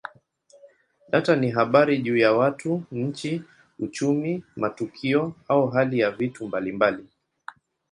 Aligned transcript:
Data 1.09 1.35
ni 1.35 1.51
habari 1.51 1.97
juu 1.97 2.17
ya 2.17 2.33
watu, 2.33 2.83
nchi, 2.91 3.43
uchumi, 3.79 4.43
matukio 4.55 5.33
au 5.47 5.67
hali 5.67 5.99
ya 5.99 6.11
vitu 6.11 6.47
mbalimbali. 6.47 7.05